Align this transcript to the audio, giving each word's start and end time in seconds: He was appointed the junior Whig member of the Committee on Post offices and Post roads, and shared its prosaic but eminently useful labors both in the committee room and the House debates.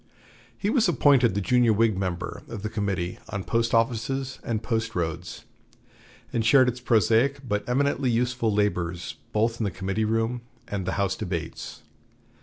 He 0.57 0.71
was 0.71 0.89
appointed 0.89 1.35
the 1.35 1.41
junior 1.41 1.73
Whig 1.73 1.95
member 1.95 2.41
of 2.47 2.63
the 2.63 2.71
Committee 2.71 3.19
on 3.29 3.43
Post 3.43 3.71
offices 3.71 4.39
and 4.43 4.63
Post 4.63 4.95
roads, 4.95 5.45
and 6.33 6.43
shared 6.43 6.67
its 6.67 6.79
prosaic 6.79 7.47
but 7.47 7.63
eminently 7.69 8.09
useful 8.09 8.51
labors 8.51 9.17
both 9.31 9.59
in 9.59 9.63
the 9.63 9.69
committee 9.69 10.05
room 10.05 10.41
and 10.67 10.87
the 10.87 10.93
House 10.93 11.15
debates. 11.15 11.83